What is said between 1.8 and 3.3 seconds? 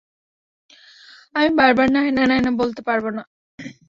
নায়না নায়না বলতে পারবো না।